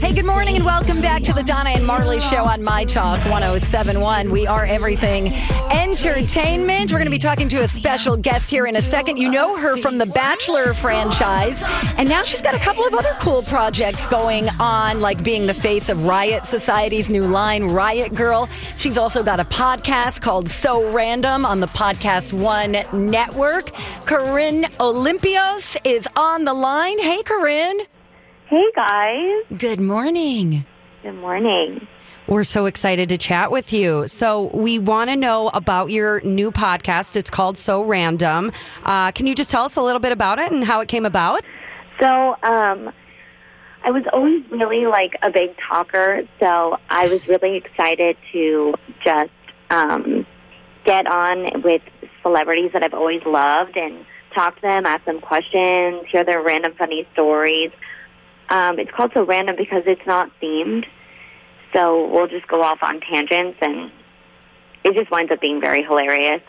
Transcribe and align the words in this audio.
Hey, 0.00 0.12
good 0.12 0.26
morning 0.26 0.54
and 0.54 0.64
welcome 0.64 1.00
back 1.00 1.22
to 1.24 1.32
the 1.32 1.42
Donna 1.42 1.70
and 1.70 1.84
Marley 1.84 2.20
show 2.20 2.44
on 2.44 2.62
My 2.62 2.84
Talk 2.84 3.18
1071. 3.24 4.30
We 4.30 4.46
are 4.46 4.64
everything 4.64 5.34
entertainment. 5.72 6.92
We're 6.92 6.98
going 6.98 7.06
to 7.06 7.10
be 7.10 7.18
talking 7.18 7.48
to 7.48 7.64
a 7.64 7.68
special 7.68 8.16
guest 8.16 8.48
here 8.48 8.66
in 8.66 8.76
a 8.76 8.80
second. 8.80 9.16
You 9.16 9.28
know 9.28 9.56
her 9.56 9.76
from 9.76 9.98
the 9.98 10.06
Bachelor 10.14 10.72
franchise, 10.72 11.64
and 11.96 12.08
now 12.08 12.22
she's 12.22 12.40
got 12.40 12.54
a 12.54 12.60
couple 12.60 12.84
of 12.84 12.94
other 12.94 13.12
cool 13.18 13.42
projects 13.42 14.06
going 14.06 14.48
on, 14.60 15.00
like 15.00 15.24
being 15.24 15.46
the 15.46 15.52
face 15.52 15.88
of 15.88 16.04
Riot 16.04 16.44
Society's 16.44 17.10
new 17.10 17.26
line, 17.26 17.64
Riot 17.64 18.14
Girl. 18.14 18.48
She's 18.76 18.96
also 18.96 19.24
got 19.24 19.40
a 19.40 19.44
podcast 19.44 20.20
called 20.20 20.48
So 20.48 20.92
Random 20.92 21.44
on 21.44 21.58
the 21.58 21.66
Podcast 21.66 22.32
One 22.32 22.76
network. 23.10 23.72
Corinne 24.06 24.62
Olympios 24.78 25.76
is 25.82 26.06
on 26.14 26.44
the 26.44 26.54
line. 26.54 27.00
Hey, 27.00 27.24
Corinne. 27.24 27.80
Hey 28.48 28.64
guys, 28.74 29.42
Good 29.58 29.78
morning. 29.78 30.64
good 31.02 31.16
morning. 31.16 31.86
We're 32.26 32.44
so 32.44 32.64
excited 32.66 33.08
to 33.10 33.18
chat 33.18 33.50
with 33.50 33.72
you. 33.74 34.06
So, 34.06 34.50
we 34.54 34.78
want 34.78 35.10
to 35.10 35.16
know 35.16 35.48
about 35.48 35.90
your 35.90 36.20
new 36.22 36.50
podcast. 36.50 37.16
It's 37.16 37.30
called 37.30 37.56
So 37.58 37.82
Random. 37.82 38.52
Uh, 38.84 39.12
can 39.12 39.26
you 39.26 39.34
just 39.34 39.50
tell 39.50 39.64
us 39.64 39.76
a 39.76 39.82
little 39.82 40.00
bit 40.00 40.12
about 40.12 40.38
it 40.38 40.50
and 40.50 40.64
how 40.64 40.80
it 40.80 40.88
came 40.88 41.04
about? 41.04 41.42
So, 42.00 42.36
um, 42.42 42.90
I 43.84 43.90
was 43.90 44.04
always 44.12 44.42
really 44.50 44.86
like 44.86 45.12
a 45.22 45.30
big 45.30 45.54
talker, 45.70 46.22
so 46.40 46.78
I 46.88 47.06
was 47.08 47.26
really 47.28 47.56
excited 47.56 48.16
to 48.32 48.74
just 49.04 49.30
um, 49.70 50.26
get 50.84 51.06
on 51.06 51.62
with 51.62 51.82
celebrities 52.22 52.70
that 52.72 52.82
I've 52.82 52.94
always 52.94 53.22
loved 53.24 53.76
and 53.76 54.06
talk 54.34 54.56
to 54.56 54.62
them, 54.62 54.86
ask 54.86 55.04
them 55.04 55.20
questions, 55.20 56.04
hear 56.10 56.24
their 56.24 56.42
random 56.42 56.72
funny 56.78 57.06
stories. 57.12 57.70
Um, 58.50 58.78
it's 58.78 58.90
called 58.90 59.12
So 59.14 59.24
Random 59.24 59.56
because 59.56 59.82
it's 59.86 60.06
not 60.06 60.30
themed, 60.42 60.86
so 61.74 62.08
we'll 62.08 62.28
just 62.28 62.48
go 62.48 62.62
off 62.62 62.78
on 62.82 63.00
tangents, 63.00 63.58
and 63.60 63.90
it 64.84 64.94
just 64.94 65.10
winds 65.10 65.30
up 65.30 65.40
being 65.40 65.60
very 65.60 65.82
hilarious. 65.82 66.42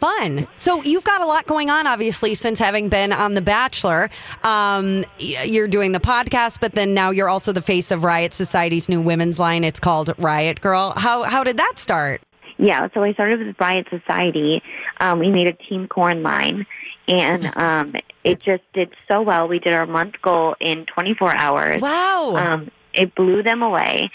Fun. 0.00 0.48
So, 0.56 0.82
you've 0.82 1.04
got 1.04 1.20
a 1.20 1.26
lot 1.26 1.46
going 1.46 1.68
on, 1.68 1.86
obviously, 1.86 2.34
since 2.34 2.58
having 2.58 2.88
been 2.88 3.12
on 3.12 3.34
The 3.34 3.42
Bachelor. 3.42 4.08
Um, 4.42 5.04
you're 5.18 5.68
doing 5.68 5.92
the 5.92 6.00
podcast, 6.00 6.58
but 6.58 6.72
then 6.72 6.94
now 6.94 7.10
you're 7.10 7.28
also 7.28 7.52
the 7.52 7.60
face 7.60 7.90
of 7.90 8.02
Riot 8.02 8.32
Society's 8.32 8.88
new 8.88 9.02
women's 9.02 9.38
line. 9.38 9.62
It's 9.62 9.78
called 9.78 10.14
Riot 10.16 10.62
Girl. 10.62 10.94
How, 10.96 11.24
how 11.24 11.44
did 11.44 11.58
that 11.58 11.74
start? 11.78 12.22
Yeah, 12.60 12.88
so 12.92 13.02
I 13.02 13.14
started 13.14 13.46
with 13.46 13.56
Riot 13.58 13.86
Society. 13.88 14.62
Um, 15.00 15.18
we 15.18 15.30
made 15.30 15.46
a 15.46 15.54
Team 15.54 15.88
Corn 15.88 16.22
line, 16.22 16.66
and 17.08 17.56
um, 17.56 17.94
it 18.22 18.42
just 18.42 18.62
did 18.74 18.92
so 19.10 19.22
well. 19.22 19.48
We 19.48 19.58
did 19.58 19.72
our 19.72 19.86
month 19.86 20.16
goal 20.20 20.56
in 20.60 20.84
24 20.84 21.36
hours. 21.36 21.80
Wow. 21.80 22.34
Um, 22.36 22.70
it 22.92 23.14
blew 23.14 23.42
them 23.42 23.62
away. 23.62 24.10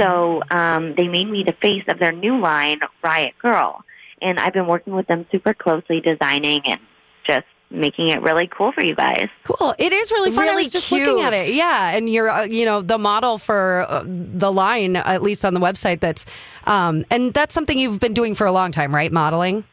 So 0.00 0.42
um, 0.50 0.94
they 0.96 1.08
made 1.08 1.28
me 1.28 1.42
the 1.44 1.54
face 1.60 1.82
of 1.88 1.98
their 1.98 2.12
new 2.12 2.40
line, 2.40 2.78
Riot 3.02 3.34
Girl. 3.42 3.84
And 4.22 4.38
I've 4.38 4.52
been 4.52 4.68
working 4.68 4.94
with 4.94 5.08
them 5.08 5.26
super 5.32 5.52
closely, 5.52 6.00
designing 6.00 6.60
and 6.66 6.80
just 7.26 7.46
making 7.70 8.08
it 8.08 8.22
really 8.22 8.46
cool 8.46 8.72
for 8.72 8.82
you 8.82 8.94
guys. 8.94 9.28
Cool. 9.44 9.74
It 9.78 9.92
is 9.92 10.10
really 10.10 10.30
fun. 10.30 10.44
I 10.44 10.48
Really 10.48 10.62
was 10.64 10.70
just 10.72 10.90
looking 10.90 11.20
at 11.20 11.34
it. 11.34 11.52
Yeah, 11.54 11.90
and 11.96 12.08
you're 12.08 12.30
uh, 12.30 12.44
you 12.44 12.64
know 12.64 12.80
the 12.82 12.98
model 12.98 13.38
for 13.38 13.84
uh, 13.88 14.04
the 14.06 14.50
line 14.52 14.96
at 14.96 15.22
least 15.22 15.44
on 15.44 15.54
the 15.54 15.60
website. 15.60 16.00
That's 16.00 16.24
um, 16.64 17.04
and 17.10 17.34
that's 17.34 17.54
something 17.54 17.78
you've 17.78 18.00
been 18.00 18.14
doing 18.14 18.34
for 18.34 18.46
a 18.46 18.52
long 18.52 18.72
time, 18.72 18.94
right? 18.94 19.12
Modeling. 19.12 19.64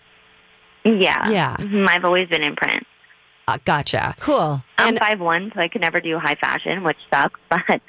Yeah. 0.83 1.29
Yeah. 1.29 1.55
Mhm, 1.57 1.87
I've 1.89 2.05
always 2.05 2.27
been 2.29 2.43
in 2.43 2.55
print. 2.55 2.85
Uh, 3.47 3.57
gotcha. 3.63 4.15
cool. 4.19 4.61
I'm 4.77 4.89
And- 4.89 4.99
five 4.99 5.19
one, 5.19 5.51
so 5.53 5.61
I 5.61 5.67
could 5.67 5.81
never 5.81 5.99
do 6.01 6.17
high 6.19 6.35
fashion, 6.35 6.83
which 6.83 6.97
sucks. 7.13 7.39
But 7.49 7.81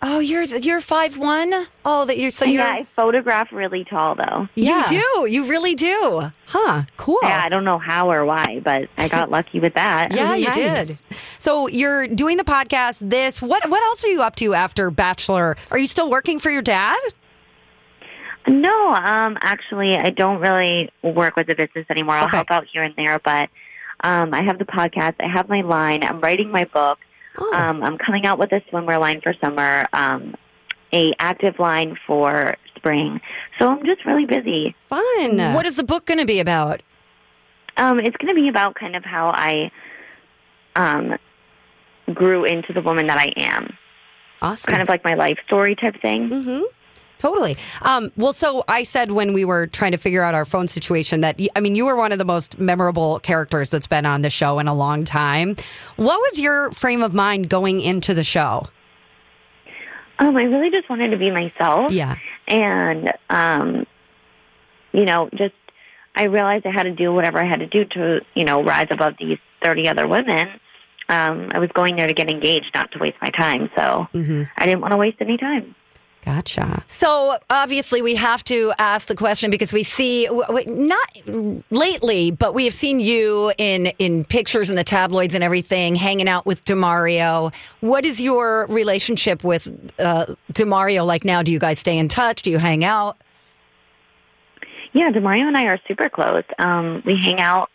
Oh, 0.00 0.20
you're 0.20 0.44
you're 0.44 0.80
five 0.80 1.16
one. 1.18 1.52
Oh, 1.84 2.04
that 2.04 2.18
you're 2.18 2.30
so 2.30 2.44
you're. 2.44 2.62
yeah, 2.62 2.70
I 2.72 2.84
photograph 2.94 3.50
really 3.52 3.84
tall 3.84 4.14
though. 4.14 4.48
Yeah. 4.54 4.88
You 4.90 5.02
do. 5.26 5.26
You 5.32 5.44
really 5.48 5.74
do. 5.74 6.30
Huh. 6.46 6.82
Cool. 6.96 7.18
Yeah, 7.22 7.42
I 7.44 7.48
don't 7.48 7.64
know 7.64 7.78
how 7.78 8.08
or 8.10 8.24
why, 8.24 8.60
but 8.62 8.88
I 8.96 9.08
got 9.08 9.28
lucky 9.36 9.58
with 9.58 9.74
that. 9.74 10.14
Yeah, 10.14 10.36
you 10.36 10.46
Nice. 10.46 10.54
did. 10.88 10.98
So 11.40 11.66
you're 11.66 12.06
doing 12.06 12.36
the 12.36 12.44
podcast. 12.44 13.10
This. 13.10 13.42
What? 13.42 13.68
What 13.68 13.82
else 13.82 14.04
are 14.04 14.08
you 14.08 14.22
up 14.22 14.36
to 14.36 14.54
after 14.54 14.90
Bachelor? 14.92 15.56
Are 15.72 15.78
you 15.78 15.88
still 15.88 16.08
working 16.08 16.38
for 16.38 16.50
your 16.50 16.62
dad? 16.62 16.96
No, 18.46 18.94
um, 18.94 19.36
actually, 19.42 19.96
I 19.96 20.10
don't 20.10 20.40
really 20.40 20.90
work 21.02 21.36
with 21.36 21.48
the 21.48 21.54
business 21.54 21.86
anymore. 21.90 22.14
I'll 22.14 22.26
Okay. 22.26 22.36
help 22.36 22.50
out 22.50 22.64
here 22.72 22.82
and 22.82 22.94
there, 22.96 23.18
but 23.18 23.50
um, 24.04 24.32
I 24.32 24.42
have 24.42 24.58
the 24.58 24.64
podcast. 24.64 25.14
I 25.20 25.26
have 25.28 25.48
my 25.48 25.60
line. 25.60 26.02
I'm 26.04 26.20
writing 26.20 26.50
my 26.50 26.64
book. 26.64 26.98
Oh. 27.38 27.54
Um, 27.54 27.82
I'm 27.82 27.98
coming 27.98 28.26
out 28.26 28.38
with 28.38 28.52
a 28.52 28.60
swimwear 28.70 28.98
line 29.00 29.20
for 29.20 29.34
summer, 29.42 29.84
um, 29.92 30.34
a 30.92 31.12
active 31.18 31.58
line 31.58 31.96
for 32.06 32.56
spring. 32.76 33.20
So 33.58 33.68
I'm 33.68 33.84
just 33.84 34.04
really 34.04 34.26
busy. 34.26 34.74
Fun. 34.88 35.54
What 35.54 35.66
is 35.66 35.76
the 35.76 35.84
book 35.84 36.06
going 36.06 36.18
to 36.18 36.26
be 36.26 36.40
about? 36.40 36.82
Um, 37.76 38.00
it's 38.00 38.16
going 38.16 38.34
to 38.34 38.40
be 38.40 38.48
about 38.48 38.74
kind 38.74 38.96
of 38.96 39.04
how 39.04 39.30
I 39.30 39.70
um, 40.74 41.16
grew 42.12 42.44
into 42.44 42.72
the 42.72 42.80
woman 42.80 43.06
that 43.06 43.18
I 43.18 43.32
am, 43.36 43.76
Awesome. 44.42 44.72
kind 44.72 44.82
of 44.82 44.88
like 44.88 45.04
my 45.04 45.14
life 45.14 45.38
story 45.46 45.76
type 45.76 46.00
thing. 46.02 46.28
Mm-hmm. 46.28 46.62
Totally. 47.18 47.56
Um, 47.82 48.12
well, 48.16 48.32
so 48.32 48.64
I 48.68 48.82
said 48.84 49.10
when 49.10 49.32
we 49.32 49.44
were 49.44 49.66
trying 49.66 49.92
to 49.92 49.98
figure 49.98 50.22
out 50.22 50.34
our 50.34 50.44
phone 50.44 50.68
situation 50.68 51.20
that, 51.22 51.40
I 51.56 51.60
mean, 51.60 51.74
you 51.74 51.84
were 51.84 51.96
one 51.96 52.12
of 52.12 52.18
the 52.18 52.24
most 52.24 52.58
memorable 52.58 53.18
characters 53.20 53.70
that's 53.70 53.86
been 53.88 54.06
on 54.06 54.22
the 54.22 54.30
show 54.30 54.58
in 54.58 54.68
a 54.68 54.74
long 54.74 55.04
time. 55.04 55.56
What 55.96 56.18
was 56.20 56.38
your 56.40 56.70
frame 56.72 57.02
of 57.02 57.14
mind 57.14 57.48
going 57.48 57.80
into 57.80 58.14
the 58.14 58.24
show? 58.24 58.66
Um, 60.20 60.36
I 60.36 60.42
really 60.42 60.70
just 60.70 60.88
wanted 60.90 61.10
to 61.10 61.16
be 61.16 61.30
myself. 61.30 61.92
Yeah. 61.92 62.16
and 62.48 63.12
um 63.30 63.86
you 64.92 65.04
know 65.04 65.28
just 65.34 65.54
i 66.16 66.24
realized 66.24 66.64
i 66.66 66.70
had 66.70 66.84
to 66.84 66.92
do 66.92 67.12
whatever 67.12 67.38
i 67.38 67.44
had 67.46 67.60
to 67.60 67.66
do 67.66 67.84
to 67.84 68.20
you 68.34 68.42
know 68.44 68.62
rise 68.64 68.86
above 68.90 69.12
these 69.20 69.36
30 69.62 69.86
other 69.86 70.08
women 70.08 70.48
um 71.10 71.50
i 71.52 71.58
was 71.58 71.68
going 71.74 71.96
there 71.96 72.06
to 72.08 72.14
get 72.14 72.30
engaged 72.30 72.70
not 72.74 72.90
to 72.92 72.98
waste 72.98 73.16
my 73.20 73.28
time 73.30 73.68
so 73.76 74.08
Mm-hmm. 74.14 74.44
i 74.56 74.64
didn't 74.64 74.80
want 74.80 74.92
to 74.92 74.96
waste 74.96 75.18
any 75.20 75.36
time 75.36 75.74
Gotcha. 76.28 76.84
So 76.88 77.38
obviously, 77.48 78.02
we 78.02 78.14
have 78.16 78.44
to 78.44 78.74
ask 78.78 79.08
the 79.08 79.14
question 79.14 79.50
because 79.50 79.72
we 79.72 79.82
see 79.82 80.26
w- 80.26 80.44
w- 80.46 80.70
not 80.70 81.08
lately, 81.70 82.30
but 82.30 82.52
we 82.52 82.64
have 82.66 82.74
seen 82.74 83.00
you 83.00 83.50
in 83.56 83.86
in 83.98 84.26
pictures 84.26 84.68
in 84.68 84.76
the 84.76 84.84
tabloids 84.84 85.34
and 85.34 85.42
everything, 85.42 85.96
hanging 85.96 86.28
out 86.28 86.44
with 86.44 86.66
DeMario. 86.66 87.50
What 87.80 88.04
is 88.04 88.20
your 88.20 88.66
relationship 88.66 89.42
with 89.42 89.68
uh, 89.98 90.26
DeMario 90.52 91.06
like 91.06 91.24
now? 91.24 91.42
Do 91.42 91.50
you 91.50 91.58
guys 91.58 91.78
stay 91.78 91.96
in 91.96 92.08
touch? 92.08 92.42
Do 92.42 92.50
you 92.50 92.58
hang 92.58 92.84
out? 92.84 93.16
yeah 94.94 95.10
DeMario 95.10 95.42
and 95.42 95.56
i 95.56 95.64
are 95.66 95.78
super 95.86 96.08
close 96.08 96.44
um 96.58 97.02
we 97.04 97.14
hang 97.14 97.38
out 97.40 97.70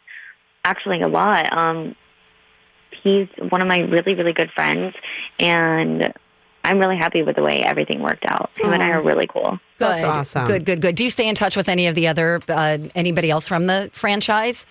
actually 0.65 0.99
a 1.01 1.07
lot 1.07 1.55
um 1.55 1.95
he's 3.03 3.27
one 3.49 3.61
of 3.61 3.67
my 3.67 3.79
really 3.81 4.15
really 4.15 4.33
good 4.33 4.49
friends 4.51 4.95
and 5.39 6.11
i'm 6.63 6.79
really 6.79 6.97
happy 6.97 7.23
with 7.23 7.35
the 7.35 7.41
way 7.43 7.61
everything 7.63 8.01
worked 8.01 8.25
out 8.27 8.49
him 8.57 8.71
and 8.73 8.81
i 8.83 8.89
are 8.91 9.01
really 9.01 9.27
cool 9.27 9.59
Good. 9.79 9.89
That's 9.89 10.03
awesome. 10.03 10.47
Good, 10.47 10.65
good, 10.65 10.81
good. 10.81 10.95
Do 10.95 11.03
you 11.03 11.09
stay 11.09 11.27
in 11.27 11.35
touch 11.35 11.57
with 11.57 11.67
any 11.67 11.87
of 11.87 11.95
the 11.95 12.07
other 12.07 12.39
uh, 12.47 12.77
anybody 12.95 13.29
else 13.29 13.47
from 13.47 13.67
the 13.67 13.89
franchise? 13.91 14.65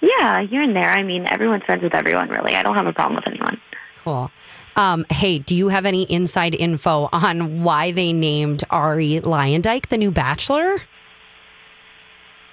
yeah 0.00 0.42
here 0.46 0.62
and 0.62 0.74
there 0.74 0.90
i 0.90 1.02
mean 1.02 1.26
everyone's 1.30 1.62
friends 1.64 1.82
with 1.82 1.94
everyone 1.94 2.28
really 2.30 2.54
i 2.54 2.62
don't 2.62 2.74
have 2.74 2.86
a 2.86 2.92
problem 2.92 3.16
with 3.16 3.26
anyone 3.26 3.60
Cool. 4.02 4.30
Um, 4.76 5.04
hey, 5.10 5.38
do 5.38 5.54
you 5.54 5.68
have 5.68 5.84
any 5.84 6.04
inside 6.04 6.54
info 6.54 7.10
on 7.12 7.62
why 7.62 7.90
they 7.90 8.12
named 8.14 8.64
Arie 8.70 9.20
Luyendyk 9.20 9.88
the 9.88 9.98
new 9.98 10.10
Bachelor? 10.10 10.80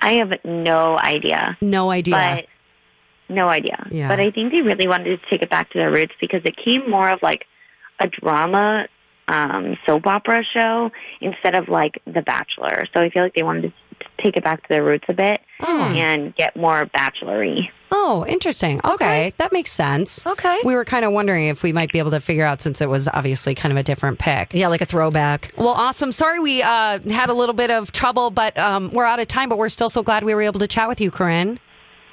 I 0.02 0.14
have 0.14 0.34
no 0.44 0.98
idea. 1.00 1.58
No 1.62 1.90
idea. 1.90 2.46
But 3.30 3.34
no 3.34 3.48
idea. 3.48 3.88
Yeah. 3.92 4.10
But 4.10 4.20
I 4.20 4.32
think 4.32 4.52
they 4.52 4.62
really 4.62 4.88
wanted 4.88 5.22
to 5.22 5.30
take 5.30 5.42
it 5.42 5.50
back 5.50 5.70
to 5.72 5.78
their 5.78 5.92
roots 5.92 6.14
because 6.20 6.42
it 6.44 6.56
came 6.58 6.90
more 6.90 7.10
of 7.10 7.22
like 7.22 7.46
a 8.00 8.08
drama 8.08 8.88
um, 9.28 9.78
soap 9.86 10.08
opera 10.08 10.44
show 10.54 10.90
instead 11.22 11.56
of 11.56 11.68
like 11.68 12.02
The 12.06 12.22
Bachelor. 12.22 12.86
So 12.94 13.02
I 13.02 13.10
feel 13.10 13.24
like 13.24 13.34
they 13.36 13.44
wanted 13.44 13.64
to 13.64 13.74
take 14.24 14.38
it 14.38 14.44
back 14.44 14.62
to 14.62 14.68
their 14.70 14.84
roots 14.84 15.06
a 15.10 15.14
bit 15.14 15.42
Oh. 15.60 15.82
and 15.82 16.36
get 16.36 16.56
more 16.56 16.86
bachelory. 16.86 17.70
Oh, 17.92 18.26
interesting. 18.28 18.80
Okay. 18.84 18.94
Okay. 18.94 19.34
That 19.38 19.52
makes 19.54 19.72
sense. 19.72 20.26
Okay. 20.28 20.60
We 20.64 20.76
were 20.76 20.86
kind 20.86 21.04
of 21.06 21.14
wondering 21.14 21.48
if 21.48 21.64
we 21.64 21.72
might 21.74 21.92
be 21.92 22.00
able 22.00 22.12
to 22.12 22.20
figure 22.20 22.46
out 22.46 22.62
since 22.62 22.80
it 22.82 22.90
was 22.90 23.08
obviously 23.08 23.56
kind 23.56 23.72
of 23.72 23.78
a 23.78 23.84
different 23.84 24.20
pick. 24.20 24.54
Yeah, 24.54 24.68
like 24.68 24.82
a 24.82 24.86
throwback. 24.86 25.52
Well, 25.58 25.70
awesome. 25.70 26.12
Sorry 26.12 26.40
we 26.40 26.62
uh, 26.62 27.00
had 27.10 27.30
a 27.30 27.34
little 27.34 27.54
bit 27.56 27.72
of 27.72 27.92
trouble, 27.92 28.30
but 28.30 28.58
um, 28.58 28.92
we're 28.92 29.06
out 29.06 29.20
of 29.20 29.28
time, 29.28 29.50
but 29.50 29.58
we're 29.58 29.70
still 29.70 29.90
so 29.90 30.04
glad 30.04 30.24
we 30.24 30.36
were 30.36 30.42
able 30.42 30.60
to 30.60 30.68
chat 30.68 30.88
with 30.88 31.00
you, 31.02 31.12
Corinne. 31.12 31.60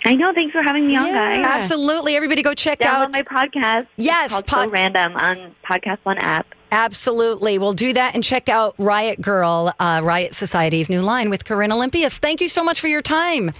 I 0.04 0.12
know. 0.14 0.32
Thanks 0.34 0.52
for 0.52 0.62
having 0.62 0.86
me 0.86 0.96
on, 0.96 1.10
guys. 1.12 1.44
Absolutely. 1.46 2.14
Everybody 2.14 2.42
go 2.42 2.52
check 2.54 2.78
Download 2.80 2.86
out. 3.04 3.12
my 3.12 3.22
podcast. 3.22 3.86
Yes, 3.96 4.26
It's 4.26 4.32
called 4.32 4.46
pod- 4.46 4.68
So 4.68 4.72
Random 4.72 5.16
on 5.16 5.54
Podcast 5.68 5.98
One 6.02 6.18
app. 6.18 6.46
Absolutely. 6.72 7.58
We'll 7.58 7.72
do 7.72 7.92
that 7.94 8.14
and 8.14 8.22
check 8.24 8.48
out 8.48 8.74
Riot 8.78 9.20
Girl, 9.20 9.72
uh, 9.78 10.00
Riot 10.02 10.34
Society's 10.34 10.90
new 10.90 11.00
line 11.00 11.30
with 11.30 11.44
Corinne 11.44 11.70
Olympios. 11.70 12.18
Thank 12.18 12.40
you 12.40 12.48
so 12.48 12.62
much 12.64 12.80
for 12.80 12.88
your 12.88 13.00
time. 13.02 13.52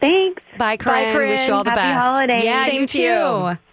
Thanks. 0.00 0.42
Bye, 0.58 0.76
Corinne. 0.78 1.04
Bye, 1.04 1.12
Corinne. 1.12 1.28
Wish 1.30 1.46
you 1.46 1.54
all 1.54 1.62
the 1.64 1.70
Happy 1.70 1.80
best. 1.94 2.06
holidays. 2.06 2.42
Yeah, 2.44 2.66
Same 2.66 2.80
you 2.82 2.86
to 2.86 2.98
you. 3.02 3.08
too. 3.54 3.58